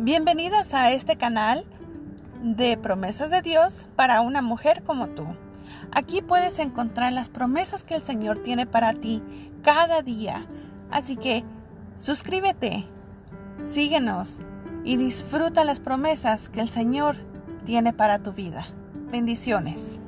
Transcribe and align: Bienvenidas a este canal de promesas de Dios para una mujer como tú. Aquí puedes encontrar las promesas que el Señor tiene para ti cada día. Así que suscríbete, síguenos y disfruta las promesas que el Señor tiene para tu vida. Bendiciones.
Bienvenidas 0.00 0.74
a 0.74 0.92
este 0.92 1.16
canal 1.16 1.64
de 2.40 2.76
promesas 2.76 3.32
de 3.32 3.42
Dios 3.42 3.88
para 3.96 4.20
una 4.20 4.42
mujer 4.42 4.84
como 4.84 5.08
tú. 5.08 5.26
Aquí 5.90 6.22
puedes 6.22 6.60
encontrar 6.60 7.12
las 7.12 7.28
promesas 7.28 7.82
que 7.82 7.96
el 7.96 8.02
Señor 8.02 8.38
tiene 8.38 8.64
para 8.64 8.94
ti 8.94 9.20
cada 9.64 10.02
día. 10.02 10.46
Así 10.92 11.16
que 11.16 11.42
suscríbete, 11.96 12.84
síguenos 13.64 14.36
y 14.84 14.96
disfruta 14.96 15.64
las 15.64 15.80
promesas 15.80 16.48
que 16.48 16.60
el 16.60 16.68
Señor 16.68 17.16
tiene 17.64 17.92
para 17.92 18.20
tu 18.20 18.32
vida. 18.32 18.68
Bendiciones. 19.10 19.98